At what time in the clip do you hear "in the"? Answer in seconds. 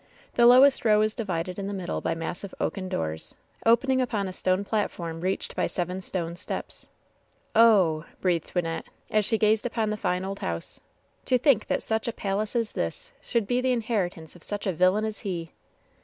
1.59-1.75